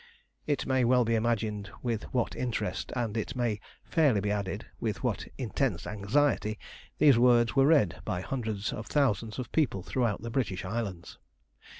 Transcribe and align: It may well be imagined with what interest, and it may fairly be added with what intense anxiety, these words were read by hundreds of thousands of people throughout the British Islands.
It 0.47 0.65
may 0.65 0.83
well 0.83 1.05
be 1.05 1.13
imagined 1.13 1.69
with 1.83 2.05
what 2.11 2.35
interest, 2.35 2.91
and 2.95 3.15
it 3.15 3.35
may 3.35 3.59
fairly 3.83 4.19
be 4.19 4.31
added 4.31 4.65
with 4.79 5.03
what 5.03 5.27
intense 5.37 5.85
anxiety, 5.85 6.57
these 6.97 7.19
words 7.19 7.55
were 7.55 7.67
read 7.67 8.01
by 8.03 8.21
hundreds 8.21 8.73
of 8.73 8.87
thousands 8.87 9.37
of 9.37 9.51
people 9.51 9.83
throughout 9.83 10.23
the 10.23 10.31
British 10.31 10.65
Islands. 10.65 11.19